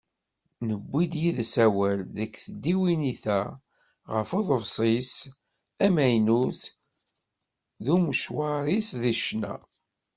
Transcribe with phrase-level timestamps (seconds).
[0.67, 3.41] Newwi-d yid-s awal deg tdiwennit-a
[4.13, 5.13] ɣef uḍebsi-s
[5.85, 6.61] amaynut
[7.83, 9.55] d umecwaṛ-is deg ccna.